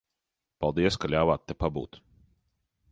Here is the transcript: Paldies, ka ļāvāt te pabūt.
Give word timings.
Paldies, 0.63 0.97
ka 1.03 1.11
ļāvāt 1.15 1.45
te 1.51 1.59
pabūt. 1.63 2.03